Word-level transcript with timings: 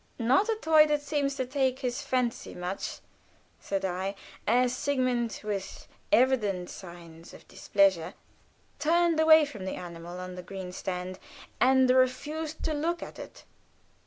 "Not 0.17 0.49
a 0.49 0.55
toy 0.59 0.87
that 0.87 1.03
seems 1.03 1.35
to 1.35 1.45
take 1.45 1.77
his 1.81 2.01
fancy 2.01 2.55
much," 2.55 3.01
said 3.59 3.85
I, 3.85 4.15
as 4.47 4.75
Sigmund, 4.75 5.39
with 5.43 5.87
evident 6.11 6.71
signs 6.71 7.35
of 7.35 7.47
displeasure, 7.47 8.15
turned 8.79 9.19
away 9.19 9.45
from 9.45 9.63
the 9.63 9.75
animal 9.75 10.19
on 10.19 10.33
the 10.33 10.41
green 10.41 10.71
stand, 10.71 11.19
and 11.59 11.87
refused 11.87 12.63
to 12.63 12.73
look 12.73 13.03
at 13.03 13.19
it. 13.19 13.43